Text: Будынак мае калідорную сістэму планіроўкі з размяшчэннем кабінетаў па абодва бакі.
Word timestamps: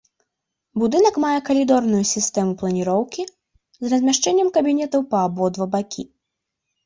Будынак 0.83 1.15
мае 1.23 1.35
калідорную 1.49 1.99
сістэму 2.13 2.55
планіроўкі 2.61 3.21
з 3.83 3.93
размяшчэннем 3.93 4.49
кабінетаў 4.55 5.01
па 5.11 5.17
абодва 5.27 5.65
бакі. 5.77 6.03